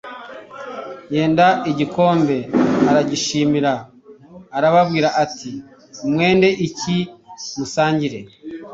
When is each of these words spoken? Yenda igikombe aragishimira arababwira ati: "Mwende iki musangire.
Yenda 1.13 1.47
igikombe 1.71 2.37
aragishimira 2.89 3.73
arababwira 4.57 5.09
ati: 5.23 5.51
"Mwende 6.11 6.49
iki 6.67 6.97
musangire. 7.57 8.19